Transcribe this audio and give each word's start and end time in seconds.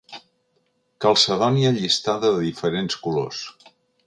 Calcedònia 1.05 1.75
llistada 1.77 2.35
de 2.39 2.43
diferents 2.49 2.99
colors. 3.05 3.45